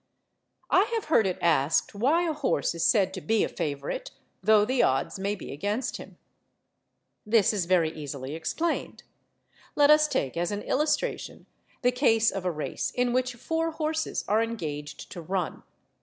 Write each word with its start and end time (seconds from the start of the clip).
I 0.71 0.85
have 0.95 1.09
heard 1.13 1.27
it 1.27 1.37
asked 1.43 1.93
why 1.93 2.27
a 2.27 2.33
horse 2.33 2.73
is 2.73 2.83
said 2.83 3.13
to 3.13 3.21
be 3.21 3.43
a 3.43 3.47
favourite, 3.47 4.09
though 4.41 4.65
the 4.65 4.81
odds 4.81 5.19
may 5.19 5.35
be 5.35 5.51
against 5.51 5.97
him. 5.97 6.17
This 7.23 7.53
is 7.53 7.65
very 7.67 7.91
easily 7.95 8.33
explained. 8.33 9.03
Let 9.75 9.91
us 9.91 10.07
take 10.07 10.35
as 10.35 10.51
an 10.51 10.63
illustration 10.63 11.45
the 11.83 11.91
case 11.91 12.31
of 12.31 12.45
a 12.45 12.51
race 12.51 12.89
in 12.95 13.13
which 13.13 13.35
four 13.35 13.73
horses 13.73 14.25
are 14.27 14.41
engaged 14.41 15.11
to 15.11 15.21
run. 15.21 15.61